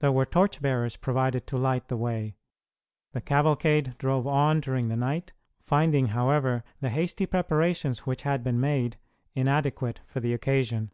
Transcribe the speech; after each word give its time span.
There 0.00 0.12
were 0.12 0.26
torch 0.26 0.60
bearers 0.60 0.98
provided 0.98 1.46
to 1.46 1.56
light 1.56 1.88
the 1.88 1.96
way. 1.96 2.36
The 3.14 3.22
cavalcade 3.22 3.96
drove 3.96 4.26
on 4.26 4.60
during 4.60 4.88
the 4.88 4.94
night, 4.96 5.32
finding, 5.62 6.08
however, 6.08 6.64
the 6.82 6.90
hasty 6.90 7.24
preparations 7.24 8.00
which 8.00 8.20
had 8.28 8.44
been 8.44 8.60
made 8.60 8.98
inadequate 9.34 10.02
for 10.04 10.20
the 10.20 10.34
occasion. 10.34 10.92